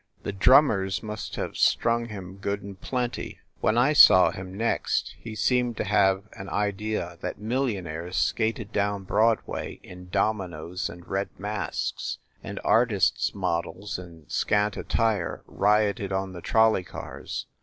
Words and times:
The 0.23 0.31
drummers 0.31 1.03
must 1.03 1.35
have 1.35 1.55
strung 1.55 2.05
him 2.07 2.37
good 2.37 2.63
and 2.63 2.81
plenty. 2.81 3.37
When 3.59 3.77
I 3.77 3.93
saw 3.93 4.31
him 4.31 4.51
next 4.57 5.13
he 5.19 5.35
seemed 5.35 5.77
to 5.77 5.83
have 5.83 6.23
an 6.33 6.49
idea 6.49 7.19
that 7.21 7.37
millionaires 7.37 8.17
skated 8.17 8.71
down 8.71 9.03
Broadway 9.03 9.79
in 9.83 10.09
dominos 10.09 10.89
and 10.89 11.07
red 11.07 11.29
masks, 11.37 12.17
and 12.43 12.59
artists 12.63 13.35
models 13.35 13.99
in 13.99 14.27
scant 14.27 14.75
attire 14.75 15.43
rioted 15.45 16.11
on 16.11 16.33
the 16.33 16.41
trol 16.41 16.71
ley 16.71 16.83
cars. 16.83 17.45